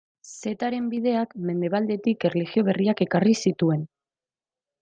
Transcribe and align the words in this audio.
Zetaren 0.43 0.87
Bideak 0.93 1.35
mendebaldetik 1.49 2.27
erlijio 2.31 2.65
berriak 2.71 3.07
ekarri 3.09 3.39
zituen. 3.47 3.89